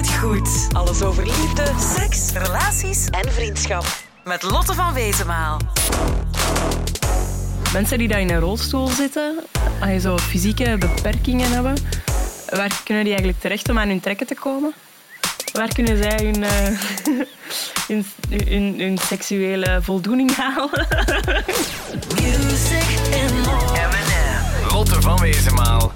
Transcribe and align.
het 0.00 0.18
goed. 0.18 0.68
Alles 0.72 1.02
over 1.02 1.24
liefde, 1.24 1.72
seks, 1.96 2.32
relaties 2.32 3.06
en 3.06 3.32
vriendschap. 3.32 3.86
Met 4.24 4.42
Lotte 4.42 4.74
van 4.74 4.94
Wezenmaal. 4.94 5.60
Mensen 7.72 7.98
die 7.98 8.08
daar 8.08 8.20
in 8.20 8.30
een 8.30 8.40
rolstoel 8.40 8.86
zitten, 8.86 9.38
als 9.80 9.90
je 9.90 10.00
zo 10.00 10.18
fysieke 10.18 10.76
beperkingen 10.78 11.52
hebben, 11.52 11.74
waar 12.50 12.80
kunnen 12.84 13.04
die 13.04 13.12
eigenlijk 13.12 13.40
terecht 13.40 13.68
om 13.68 13.78
aan 13.78 13.88
hun 13.88 14.00
trekken 14.00 14.26
te 14.26 14.34
komen? 14.34 14.74
Waar 15.52 15.74
kunnen 15.74 15.96
zij 15.96 16.16
hun, 16.16 16.42
uh, 16.42 16.80
hun, 17.88 18.06
hun, 18.28 18.80
hun, 18.80 18.98
seksuele 18.98 19.78
voldoening 19.82 20.36
halen? 20.36 20.86
Music 22.14 22.84
and. 23.22 24.72
Lotte 24.72 25.00
van 25.00 25.20
Wezenmaal. 25.20 25.92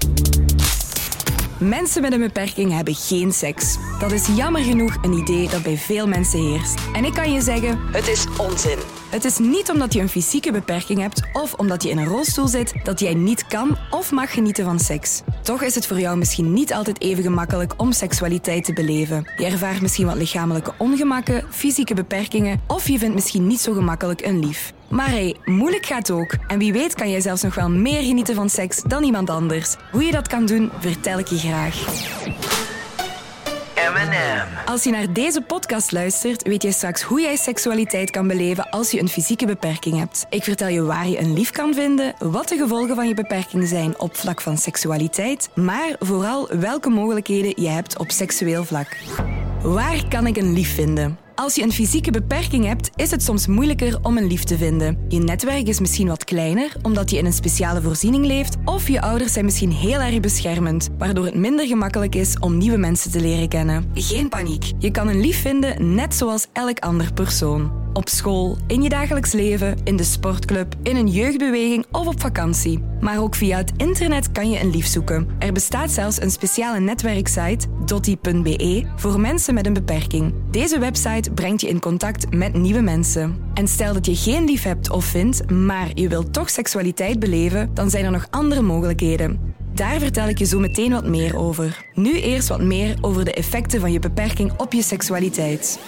Mensen 1.59 2.01
met 2.01 2.13
een 2.13 2.19
beperking 2.19 2.71
hebben 2.71 2.95
geen 2.95 3.31
seks. 3.31 3.77
Dat 3.99 4.11
is 4.11 4.27
jammer 4.35 4.61
genoeg 4.63 4.97
een 5.01 5.13
idee 5.13 5.49
dat 5.49 5.63
bij 5.63 5.77
veel 5.77 6.07
mensen 6.07 6.39
heerst. 6.39 6.79
En 6.93 7.05
ik 7.05 7.13
kan 7.13 7.31
je 7.33 7.41
zeggen, 7.41 7.79
Het 7.91 8.07
is 8.07 8.25
onzin. 8.37 8.77
het 9.09 9.25
is 9.25 9.37
niet 9.37 9.69
omdat 9.71 9.93
je 9.93 9.99
een 10.01 10.09
fysieke 10.09 10.51
beperking 10.51 10.99
hebt 10.99 11.21
of 11.33 11.53
omdat 11.53 11.83
je 11.83 11.89
in 11.89 11.97
een 11.97 12.05
rolstoel 12.07 12.47
zit 12.47 12.73
dat 12.83 12.99
jij 12.99 13.13
niet 13.13 13.47
kan 13.47 13.77
of 13.89 14.11
mag 14.11 14.33
genieten 14.33 14.65
van 14.65 14.79
seks. 14.79 15.21
Toch 15.45 15.61
is 15.61 15.75
het 15.75 15.87
voor 15.87 15.99
jou 15.99 16.17
misschien 16.17 16.53
niet 16.53 16.73
altijd 16.73 17.01
even 17.01 17.23
gemakkelijk 17.23 17.73
om 17.77 17.91
seksualiteit 17.91 18.63
te 18.63 18.73
beleven. 18.73 19.31
Je 19.37 19.45
ervaart 19.45 19.81
misschien 19.81 20.05
wat 20.05 20.15
lichamelijke 20.15 20.73
ongemakken, 20.77 21.43
fysieke 21.49 21.93
beperkingen 21.93 22.61
of 22.67 22.87
je 22.87 22.97
vindt 22.97 23.15
misschien 23.15 23.47
niet 23.47 23.59
zo 23.59 23.73
gemakkelijk 23.73 24.25
een 24.25 24.39
lief. 24.39 24.73
Maar 24.89 25.09
hey, 25.09 25.35
moeilijk 25.43 25.85
gaat 25.85 26.11
ook. 26.11 26.35
En 26.47 26.59
wie 26.59 26.73
weet 26.73 26.93
kan 26.93 27.09
jij 27.09 27.21
zelfs 27.21 27.41
nog 27.41 27.55
wel 27.55 27.69
meer 27.69 28.01
genieten 28.01 28.35
van 28.35 28.49
seks 28.49 28.81
dan 28.81 29.03
iemand 29.03 29.29
anders. 29.29 29.75
Hoe 29.91 30.03
je 30.03 30.11
dat 30.11 30.27
kan 30.27 30.45
doen, 30.45 30.71
vertel 30.79 31.19
ik 31.19 31.27
je 31.27 31.37
graag. 31.37 31.75
Als 34.65 34.83
je 34.83 34.91
naar 34.91 35.13
deze 35.13 35.41
podcast 35.41 35.91
luistert, 35.91 36.47
weet 36.47 36.63
je 36.63 36.71
straks 36.71 37.01
hoe 37.01 37.21
jij 37.21 37.35
seksualiteit 37.35 38.09
kan 38.09 38.27
beleven 38.27 38.69
als 38.69 38.91
je 38.91 38.99
een 38.99 39.09
fysieke 39.09 39.45
beperking 39.45 39.97
hebt. 39.97 40.25
Ik 40.29 40.43
vertel 40.43 40.67
je 40.67 40.83
waar 40.83 41.07
je 41.07 41.19
een 41.19 41.33
lief 41.33 41.51
kan 41.51 41.73
vinden, 41.73 42.13
wat 42.19 42.47
de 42.47 42.57
gevolgen 42.57 42.95
van 42.95 43.07
je 43.07 43.13
beperking 43.13 43.67
zijn 43.67 43.99
op 43.99 44.15
vlak 44.15 44.41
van 44.41 44.57
seksualiteit, 44.57 45.49
maar 45.55 45.95
vooral 45.99 46.47
welke 46.59 46.89
mogelijkheden 46.89 47.63
je 47.63 47.69
hebt 47.69 47.97
op 47.97 48.11
seksueel 48.11 48.63
vlak. 48.63 48.97
Waar 49.61 50.07
kan 50.07 50.27
ik 50.27 50.37
een 50.37 50.53
lief 50.53 50.75
vinden? 50.75 51.24
Als 51.35 51.55
je 51.55 51.61
een 51.61 51.71
fysieke 51.71 52.11
beperking 52.11 52.65
hebt, 52.65 52.89
is 52.95 53.11
het 53.11 53.23
soms 53.23 53.47
moeilijker 53.47 53.97
om 54.01 54.17
een 54.17 54.27
lief 54.27 54.43
te 54.43 54.57
vinden. 54.57 54.97
Je 55.07 55.19
netwerk 55.19 55.67
is 55.67 55.79
misschien 55.79 56.07
wat 56.07 56.23
kleiner, 56.23 56.75
omdat 56.81 57.09
je 57.09 57.17
in 57.17 57.25
een 57.25 57.33
speciale 57.33 57.81
voorziening 57.81 58.25
leeft, 58.25 58.55
of 58.65 58.87
je 58.87 59.01
ouders 59.01 59.33
zijn 59.33 59.45
misschien 59.45 59.71
heel 59.71 59.99
erg 59.99 60.19
beschermend, 60.19 60.89
waardoor 60.97 61.25
het 61.25 61.35
minder 61.35 61.67
gemakkelijk 61.67 62.15
is 62.15 62.39
om 62.39 62.57
nieuwe 62.57 62.77
mensen 62.77 63.11
te 63.11 63.21
leren 63.21 63.47
kennen. 63.47 63.91
Geen 63.93 64.29
paniek. 64.29 64.71
Je 64.79 64.91
kan 64.91 65.07
een 65.07 65.19
lief 65.19 65.41
vinden 65.41 65.95
net 65.95 66.15
zoals 66.15 66.47
elk 66.53 66.79
ander 66.79 67.13
persoon. 67.13 67.84
Op 67.95 68.09
school, 68.09 68.57
in 68.67 68.81
je 68.81 68.89
dagelijks 68.89 69.31
leven, 69.31 69.77
in 69.83 69.95
de 69.95 70.03
sportclub, 70.03 70.75
in 70.83 70.95
een 70.95 71.07
jeugdbeweging 71.07 71.85
of 71.91 72.07
op 72.07 72.21
vakantie. 72.21 72.83
Maar 72.99 73.21
ook 73.21 73.35
via 73.35 73.57
het 73.57 73.71
internet 73.77 74.31
kan 74.31 74.49
je 74.49 74.59
een 74.59 74.69
lief 74.69 74.87
zoeken. 74.87 75.27
Er 75.39 75.53
bestaat 75.53 75.91
zelfs 75.91 76.21
een 76.21 76.31
speciale 76.31 76.79
netwerksite, 76.79 77.67
dotti.be, 77.85 78.85
voor 78.95 79.19
mensen 79.19 79.53
met 79.53 79.65
een 79.65 79.73
beperking. 79.73 80.33
Deze 80.51 80.79
website 80.79 81.31
brengt 81.31 81.61
je 81.61 81.67
in 81.67 81.79
contact 81.79 82.33
met 82.33 82.53
nieuwe 82.53 82.81
mensen. 82.81 83.37
En 83.53 83.67
stel 83.67 83.93
dat 83.93 84.05
je 84.05 84.15
geen 84.15 84.45
lief 84.45 84.63
hebt 84.63 84.89
of 84.89 85.05
vindt, 85.05 85.51
maar 85.51 85.89
je 85.93 86.07
wilt 86.07 86.33
toch 86.33 86.49
seksualiteit 86.49 87.19
beleven, 87.19 87.69
dan 87.73 87.89
zijn 87.89 88.05
er 88.05 88.11
nog 88.11 88.27
andere 88.29 88.61
mogelijkheden. 88.61 89.53
Daar 89.73 89.99
vertel 89.99 90.27
ik 90.27 90.37
je 90.37 90.45
zo 90.45 90.59
meteen 90.59 90.91
wat 90.91 91.05
meer 91.05 91.37
over. 91.37 91.85
Nu 91.93 92.19
eerst 92.19 92.47
wat 92.47 92.61
meer 92.61 92.97
over 93.01 93.25
de 93.25 93.33
effecten 93.33 93.79
van 93.79 93.91
je 93.91 93.99
beperking 93.99 94.51
op 94.57 94.73
je 94.73 94.81
seksualiteit. 94.81 95.79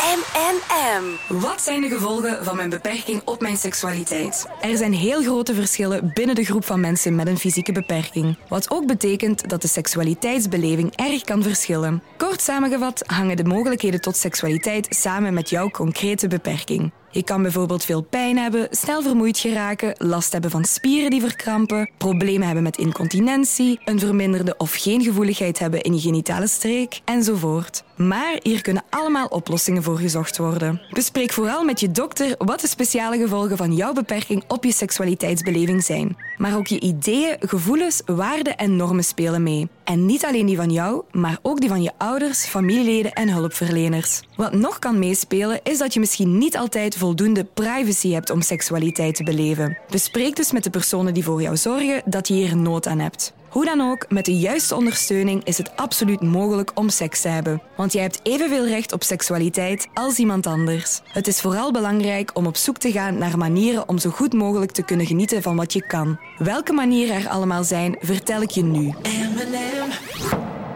M&M. 0.00 1.38
Wat 1.40 1.62
zijn 1.62 1.80
de 1.80 1.88
gevolgen 1.88 2.44
van 2.44 2.56
mijn 2.56 2.70
beperking 2.70 3.22
op 3.24 3.40
mijn 3.40 3.56
seksualiteit? 3.56 4.46
Er 4.60 4.76
zijn 4.76 4.92
heel 4.92 5.22
grote 5.22 5.54
verschillen 5.54 6.10
binnen 6.14 6.34
de 6.34 6.44
groep 6.44 6.64
van 6.64 6.80
mensen 6.80 7.14
met 7.14 7.26
een 7.26 7.38
fysieke 7.38 7.72
beperking. 7.72 8.36
Wat 8.48 8.70
ook 8.70 8.86
betekent 8.86 9.48
dat 9.48 9.62
de 9.62 9.68
seksualiteitsbeleving 9.68 10.96
erg 10.96 11.22
kan 11.22 11.42
verschillen. 11.42 12.02
Kort 12.16 12.40
samengevat 12.40 13.02
hangen 13.06 13.36
de 13.36 13.44
mogelijkheden 13.44 14.00
tot 14.00 14.16
seksualiteit 14.16 14.86
samen 14.90 15.34
met 15.34 15.50
jouw 15.50 15.70
concrete 15.70 16.28
beperking. 16.28 16.92
Je 17.12 17.22
kan 17.22 17.42
bijvoorbeeld 17.42 17.84
veel 17.84 18.02
pijn 18.02 18.38
hebben, 18.38 18.68
snel 18.70 19.02
vermoeid 19.02 19.38
geraken, 19.38 19.94
last 19.98 20.32
hebben 20.32 20.50
van 20.50 20.64
spieren 20.64 21.10
die 21.10 21.20
verkrampen, 21.20 21.90
problemen 21.98 22.46
hebben 22.46 22.62
met 22.62 22.76
incontinentie, 22.76 23.80
een 23.84 23.98
verminderde 23.98 24.54
of 24.56 24.74
geen 24.74 25.02
gevoeligheid 25.02 25.58
hebben 25.58 25.80
in 25.80 25.94
je 25.94 26.00
genitale 26.00 26.46
streek, 26.46 27.00
enzovoort. 27.04 27.84
Maar 27.96 28.38
hier 28.42 28.62
kunnen 28.62 28.82
allemaal 28.90 29.26
oplossingen 29.26 29.82
voor 29.82 29.98
gezocht 29.98 30.36
worden. 30.36 30.80
Bespreek 30.90 31.32
vooral 31.32 31.64
met 31.64 31.80
je 31.80 31.90
dokter 31.90 32.34
wat 32.38 32.60
de 32.60 32.68
speciale 32.68 33.18
gevolgen 33.18 33.56
van 33.56 33.74
jouw 33.74 33.92
beperking 33.92 34.44
op 34.48 34.64
je 34.64 34.72
seksualiteitsbeleving 34.72 35.84
zijn. 35.84 36.16
Maar 36.40 36.56
ook 36.56 36.66
je 36.66 36.80
ideeën, 36.80 37.36
gevoelens, 37.40 38.02
waarden 38.06 38.56
en 38.56 38.76
normen 38.76 39.04
spelen 39.04 39.42
mee. 39.42 39.68
En 39.84 40.06
niet 40.06 40.24
alleen 40.24 40.46
die 40.46 40.56
van 40.56 40.70
jou, 40.70 41.02
maar 41.12 41.38
ook 41.42 41.60
die 41.60 41.68
van 41.68 41.82
je 41.82 41.92
ouders, 41.96 42.44
familieleden 42.44 43.12
en 43.12 43.28
hulpverleners. 43.28 44.22
Wat 44.36 44.52
nog 44.52 44.78
kan 44.78 44.98
meespelen 44.98 45.60
is 45.62 45.78
dat 45.78 45.94
je 45.94 46.00
misschien 46.00 46.38
niet 46.38 46.56
altijd 46.56 46.96
voldoende 46.96 47.44
privacy 47.44 48.10
hebt 48.12 48.30
om 48.30 48.40
seksualiteit 48.40 49.14
te 49.14 49.24
beleven. 49.24 49.78
Bespreek 49.90 50.36
dus 50.36 50.52
met 50.52 50.64
de 50.64 50.70
personen 50.70 51.14
die 51.14 51.24
voor 51.24 51.42
jou 51.42 51.56
zorgen 51.56 52.02
dat 52.04 52.28
je 52.28 52.34
hier 52.34 52.56
nood 52.56 52.86
aan 52.86 52.98
hebt. 52.98 53.32
Hoe 53.50 53.64
dan 53.64 53.80
ook, 53.80 54.06
met 54.08 54.24
de 54.24 54.38
juiste 54.38 54.74
ondersteuning 54.74 55.44
is 55.44 55.58
het 55.58 55.76
absoluut 55.76 56.20
mogelijk 56.20 56.70
om 56.74 56.88
seks 56.88 57.20
te 57.20 57.28
hebben. 57.28 57.62
Want 57.76 57.92
jij 57.92 58.02
hebt 58.02 58.20
evenveel 58.22 58.66
recht 58.66 58.92
op 58.92 59.02
seksualiteit 59.02 59.88
als 59.94 60.18
iemand 60.18 60.46
anders. 60.46 61.00
Het 61.04 61.26
is 61.26 61.40
vooral 61.40 61.72
belangrijk 61.72 62.30
om 62.34 62.46
op 62.46 62.56
zoek 62.56 62.78
te 62.78 62.92
gaan 62.92 63.18
naar 63.18 63.38
manieren 63.38 63.88
om 63.88 63.98
zo 63.98 64.10
goed 64.10 64.32
mogelijk 64.32 64.70
te 64.70 64.84
kunnen 64.84 65.06
genieten 65.06 65.42
van 65.42 65.56
wat 65.56 65.72
je 65.72 65.86
kan. 65.86 66.18
Welke 66.38 66.72
manieren 66.72 67.16
er 67.16 67.28
allemaal 67.28 67.64
zijn, 67.64 67.96
vertel 68.00 68.42
ik 68.42 68.50
je 68.50 68.62
nu. 68.62 68.94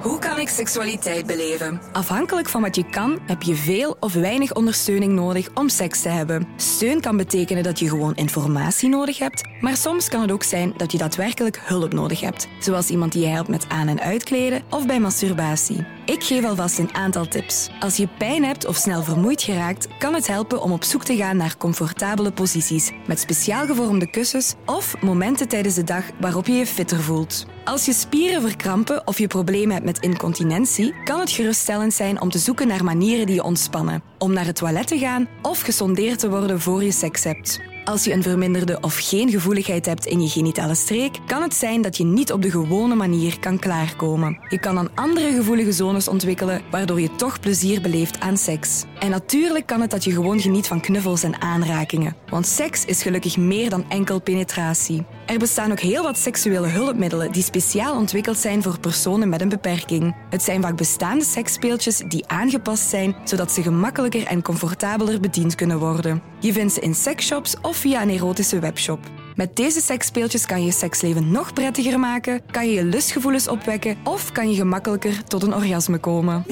Hoe 0.05 0.19
kan 0.19 0.39
ik 0.39 0.49
seksualiteit 0.49 1.27
beleven? 1.27 1.81
Afhankelijk 1.93 2.49
van 2.49 2.61
wat 2.61 2.77
je 2.77 2.85
kan, 2.91 3.19
heb 3.27 3.43
je 3.43 3.55
veel 3.55 3.97
of 4.01 4.13
weinig 4.13 4.55
ondersteuning 4.55 5.13
nodig 5.13 5.49
om 5.55 5.69
seks 5.69 6.03
te 6.03 6.09
hebben. 6.09 6.47
Steun 6.57 7.01
kan 7.01 7.17
betekenen 7.17 7.63
dat 7.63 7.79
je 7.79 7.89
gewoon 7.89 8.15
informatie 8.15 8.89
nodig 8.89 9.19
hebt, 9.19 9.49
maar 9.61 9.77
soms 9.77 10.09
kan 10.09 10.21
het 10.21 10.33
ook 10.33 10.43
zijn 10.43 10.75
dat 10.77 10.93
je 10.93 10.99
daadwerkelijk 10.99 11.61
hulp 11.63 11.93
nodig 11.93 12.21
hebt, 12.21 12.49
zoals 12.59 12.89
iemand 12.89 13.13
die 13.13 13.23
je 13.23 13.29
helpt 13.29 13.49
met 13.49 13.69
aan- 13.69 13.89
en 13.89 14.01
uitkleden 14.01 14.63
of 14.71 14.87
bij 14.87 15.01
masturbatie. 15.01 15.87
Ik 16.05 16.25
geef 16.25 16.45
alvast 16.45 16.79
een 16.79 16.95
aantal 16.95 17.29
tips. 17.29 17.71
Als 17.81 17.97
je 17.97 18.09
pijn 18.19 18.45
hebt 18.45 18.67
of 18.67 18.77
snel 18.77 19.03
vermoeid 19.03 19.43
geraakt, 19.43 19.89
kan 19.99 20.15
het 20.15 20.27
helpen 20.27 20.63
om 20.63 20.73
op 20.73 20.85
zoek 20.85 21.05
te 21.05 21.17
gaan 21.17 21.37
naar 21.37 21.57
comfortabele 21.57 22.33
posities 22.33 22.91
met 23.07 23.21
speciaal 23.21 23.67
gevormde 23.67 24.11
kussens 24.11 24.55
of 24.67 25.03
momenten 25.03 25.49
tijdens 25.49 25.75
de 25.75 25.85
dag 25.85 26.05
waarop 26.21 26.47
je 26.47 26.53
je 26.53 26.67
fitter 26.67 27.01
voelt. 27.01 27.47
Als 27.65 27.85
je 27.85 27.93
spieren 27.93 28.41
verkrampen 28.41 29.07
of 29.07 29.19
je 29.19 29.27
problemen 29.27 29.73
hebt 29.73 29.85
met 29.85 29.94
incontinentie, 29.99 30.95
kan 31.05 31.21
het 31.21 31.31
geruststellend 31.31 31.95
zijn 31.95 32.21
om 32.21 32.31
te 32.31 32.39
zoeken 32.39 32.67
naar 32.67 32.85
manieren 32.85 33.27
die 33.27 33.35
je 33.35 33.43
ontspannen. 33.43 34.03
Om 34.19 34.33
naar 34.33 34.47
het 34.47 34.57
toilet 34.57 34.87
te 34.87 34.99
gaan 34.99 35.29
of 35.43 35.61
gesondeerd 35.61 36.19
te 36.19 36.31
worden 36.31 36.61
voor 36.61 36.85
je 36.85 36.93
seks 36.93 37.25
hebt. 37.25 37.74
Als 37.85 38.05
je 38.05 38.13
een 38.13 38.23
verminderde 38.23 38.79
of 38.81 38.99
geen 38.99 39.31
gevoeligheid 39.31 39.87
hebt 39.87 40.07
in 40.07 40.21
je 40.23 40.29
genitale 40.29 40.75
streek, 40.75 41.19
kan 41.27 41.43
het 41.43 41.55
zijn 41.55 41.83
dat 41.83 41.97
je 41.97 42.05
niet 42.05 42.33
op 42.33 42.43
de 42.43 42.51
gewone 42.51 42.95
manier 42.95 43.39
kan 43.39 43.59
klaarkomen. 43.59 44.39
Je 44.49 44.59
kan 44.59 44.75
dan 44.75 44.91
andere 44.95 45.35
gevoelige 45.35 45.73
zones 45.73 46.09
ontwikkelen, 46.09 46.63
waardoor 46.71 47.01
je 47.01 47.15
toch 47.17 47.41
plezier 47.41 47.81
beleeft 47.81 48.21
aan 48.21 48.37
seks. 48.37 48.85
En 48.99 49.11
natuurlijk 49.11 49.67
kan 49.67 49.81
het 49.81 49.91
dat 49.91 50.05
je 50.05 50.13
gewoon 50.13 50.41
geniet 50.41 50.67
van 50.67 50.81
knuffels 50.81 51.23
en 51.23 51.41
aanrakingen. 51.41 52.17
Want 52.29 52.47
seks 52.47 52.85
is 52.85 53.03
gelukkig 53.03 53.37
meer 53.37 53.71
dan 53.71 53.85
enkel 53.89 54.21
penetratie. 54.21 55.07
Er 55.27 55.39
bestaan 55.39 55.71
ook 55.71 55.81
heel 55.81 56.03
wat 56.03 56.19
seksuele 56.19 56.67
hulpmiddelen 56.67 57.33
die 57.33 57.43
speciaal 57.43 57.97
ontwikkeld 57.97 58.39
zijn 58.39 58.63
voor 58.63 58.79
personen 58.79 59.29
met 59.29 59.41
een 59.41 59.49
beperking. 59.49 60.17
Het 60.31 60.43
zijn 60.43 60.63
vaak 60.63 60.77
bestaande 60.77 61.25
seksspeeltjes 61.25 62.03
die 62.09 62.29
aangepast 62.29 62.89
zijn 62.89 63.17
zodat 63.25 63.53
ze 63.53 63.63
gemakkelijker 63.63 64.27
en 64.27 64.43
comfortabeler 64.43 65.21
bediend 65.21 65.55
kunnen 65.55 65.79
worden. 65.79 66.23
Je 66.41 66.53
vindt 66.53 66.73
ze 66.73 66.81
in 66.81 66.95
seksshops 66.95 67.57
of 67.63 67.74
via 67.75 68.03
een 68.03 68.11
erotische 68.11 68.59
webshop. 68.59 68.99
Met 69.37 69.57
deze 69.57 69.81
seksspeeltjes 69.81 70.47
kan 70.47 70.61
je 70.61 70.67
je 70.67 70.73
seksleven 70.73 71.31
nog 71.31 71.53
prettiger 71.53 71.99
maken, 71.99 72.41
kan 72.51 72.67
je 72.67 72.73
je 72.73 72.85
lustgevoelens 72.85 73.49
opwekken 73.49 73.97
of 74.05 74.33
kan 74.33 74.51
je 74.51 74.57
gemakkelijker 74.57 75.25
tot 75.25 75.43
een 75.43 75.55
orgasme 75.55 75.99
komen. 75.99 76.45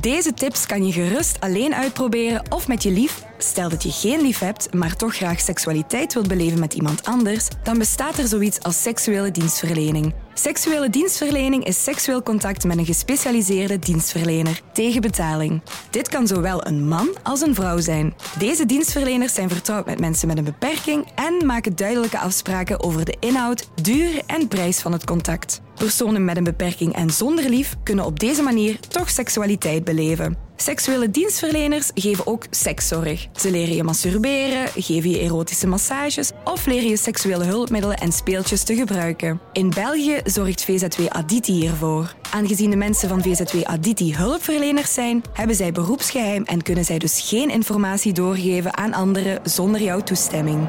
Deze 0.00 0.34
tips 0.34 0.66
kan 0.66 0.86
je 0.86 0.92
gerust 0.92 1.40
alleen 1.40 1.74
uitproberen 1.74 2.42
of 2.48 2.68
met 2.68 2.82
je 2.82 2.90
lief. 2.90 3.24
Stel 3.44 3.68
dat 3.68 3.82
je 3.82 3.90
geen 3.90 4.20
lief 4.20 4.38
hebt, 4.38 4.74
maar 4.74 4.96
toch 4.96 5.16
graag 5.16 5.40
seksualiteit 5.40 6.14
wilt 6.14 6.28
beleven 6.28 6.58
met 6.58 6.74
iemand 6.74 7.04
anders, 7.04 7.48
dan 7.62 7.78
bestaat 7.78 8.18
er 8.18 8.26
zoiets 8.26 8.62
als 8.62 8.82
seksuele 8.82 9.30
dienstverlening. 9.30 10.14
Seksuele 10.34 10.90
dienstverlening 10.90 11.64
is 11.64 11.82
seksueel 11.84 12.22
contact 12.22 12.64
met 12.64 12.78
een 12.78 12.84
gespecialiseerde 12.84 13.78
dienstverlener 13.78 14.60
tegen 14.72 15.00
betaling. 15.00 15.62
Dit 15.90 16.08
kan 16.08 16.26
zowel 16.26 16.66
een 16.66 16.88
man 16.88 17.08
als 17.22 17.40
een 17.40 17.54
vrouw 17.54 17.78
zijn. 17.78 18.14
Deze 18.38 18.66
dienstverleners 18.66 19.34
zijn 19.34 19.48
vertrouwd 19.48 19.86
met 19.86 20.00
mensen 20.00 20.28
met 20.28 20.38
een 20.38 20.44
beperking 20.44 21.06
en 21.14 21.46
maken 21.46 21.76
duidelijke 21.76 22.18
afspraken 22.18 22.82
over 22.82 23.04
de 23.04 23.16
inhoud, 23.20 23.68
duur 23.82 24.22
en 24.26 24.48
prijs 24.48 24.80
van 24.80 24.92
het 24.92 25.04
contact. 25.04 25.60
Personen 25.74 26.24
met 26.24 26.36
een 26.36 26.44
beperking 26.44 26.94
en 26.94 27.10
zonder 27.10 27.48
lief 27.48 27.74
kunnen 27.82 28.04
op 28.04 28.20
deze 28.20 28.42
manier 28.42 28.80
toch 28.80 29.10
seksualiteit 29.10 29.84
beleven. 29.84 30.43
Seksuele 30.56 31.10
dienstverleners 31.10 31.90
geven 31.94 32.26
ook 32.26 32.44
sekszorg. 32.50 33.26
Ze 33.32 33.50
leren 33.50 33.74
je 33.74 33.82
masturberen, 33.82 34.68
geven 34.68 35.10
je 35.10 35.18
erotische 35.18 35.66
massages 35.66 36.30
of 36.44 36.66
leren 36.66 36.88
je 36.88 36.96
seksuele 36.96 37.44
hulpmiddelen 37.44 37.96
en 37.96 38.12
speeltjes 38.12 38.62
te 38.62 38.74
gebruiken. 38.74 39.40
In 39.52 39.70
België 39.70 40.20
zorgt 40.24 40.64
VZW 40.64 41.00
Aditi 41.08 41.52
hiervoor. 41.52 42.14
Aangezien 42.30 42.70
de 42.70 42.76
mensen 42.76 43.08
van 43.08 43.22
VZW 43.22 43.56
Aditi 43.62 44.14
hulpverleners 44.14 44.94
zijn, 44.94 45.22
hebben 45.32 45.56
zij 45.56 45.72
beroepsgeheim 45.72 46.44
en 46.44 46.62
kunnen 46.62 46.84
zij 46.84 46.98
dus 46.98 47.20
geen 47.28 47.50
informatie 47.50 48.12
doorgeven 48.12 48.76
aan 48.76 48.92
anderen 48.92 49.40
zonder 49.44 49.82
jouw 49.82 50.00
toestemming. 50.00 50.68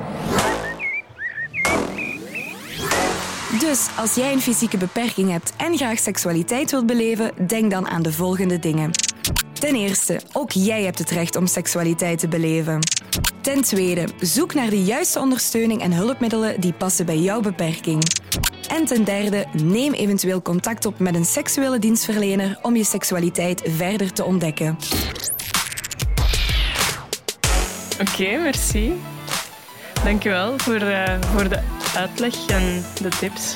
Dus 3.59 3.87
als 3.97 4.15
jij 4.15 4.33
een 4.33 4.41
fysieke 4.41 4.77
beperking 4.77 5.31
hebt 5.31 5.53
en 5.57 5.77
graag 5.77 5.99
seksualiteit 5.99 6.71
wilt 6.71 6.85
beleven, 6.85 7.31
denk 7.47 7.71
dan 7.71 7.87
aan 7.87 8.01
de 8.01 8.11
volgende 8.11 8.59
dingen. 8.59 8.91
Ten 9.65 9.75
eerste, 9.75 10.21
ook 10.33 10.51
jij 10.51 10.83
hebt 10.83 10.99
het 10.99 11.09
recht 11.09 11.35
om 11.35 11.47
seksualiteit 11.47 12.19
te 12.19 12.27
beleven. 12.27 12.79
Ten 13.41 13.61
tweede, 13.61 14.07
zoek 14.19 14.53
naar 14.53 14.69
de 14.69 14.83
juiste 14.83 15.19
ondersteuning 15.19 15.81
en 15.81 15.93
hulpmiddelen 15.93 16.61
die 16.61 16.73
passen 16.73 17.05
bij 17.05 17.17
jouw 17.17 17.41
beperking. 17.41 18.03
En 18.67 18.85
ten 18.85 19.03
derde, 19.03 19.45
neem 19.63 19.93
eventueel 19.93 20.41
contact 20.41 20.85
op 20.85 20.99
met 20.99 21.15
een 21.15 21.25
seksuele 21.25 21.79
dienstverlener 21.79 22.59
om 22.61 22.75
je 22.75 22.83
seksualiteit 22.83 23.61
verder 23.65 24.13
te 24.13 24.23
ontdekken. 24.23 24.77
Oké, 28.01 28.37
merci. 28.37 28.93
Dankjewel 30.03 30.53
voor, 30.57 30.81
uh, 30.81 31.21
voor 31.21 31.49
de 31.49 31.59
uitleg 31.95 32.45
en 32.47 32.85
de 33.01 33.09
tips. 33.19 33.55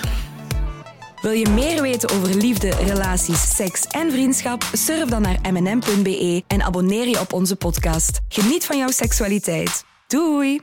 Wil 1.22 1.32
je 1.32 1.50
meer 1.50 1.82
weten 1.82 2.10
over 2.10 2.36
liefde, 2.36 2.70
relaties, 2.70 3.56
seks 3.56 3.86
en 3.86 4.12
vriendschap? 4.12 4.64
Surf 4.72 5.10
dan 5.10 5.22
naar 5.22 5.40
mnm.be 5.52 6.44
en 6.48 6.62
abonneer 6.62 7.08
je 7.08 7.20
op 7.20 7.34
onze 7.34 7.56
podcast. 7.56 8.20
Geniet 8.30 8.66
van 8.66 8.78
jouw 8.78 8.92
seksualiteit. 8.92 9.86
Doei! 10.08 10.62